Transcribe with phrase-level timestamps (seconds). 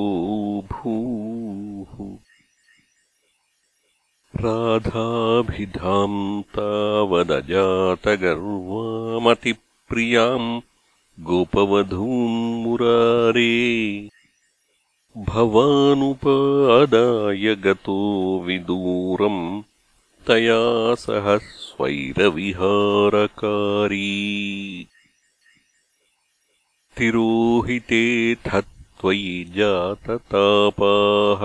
[0.70, 1.92] भूः
[4.46, 6.16] राधाभिधां
[6.58, 9.54] तावदजातगर्वामति
[9.92, 10.50] प्रियाम्
[11.30, 13.56] गोपवधून्मुरारे
[15.30, 17.96] भवानुपादाय गतो
[18.46, 19.42] विदूरम्
[20.28, 20.60] तया
[21.02, 22.08] सह स्वैरविहारकारी
[26.98, 28.48] तिरोहितेथ
[29.02, 31.44] त्वयि जाततापाः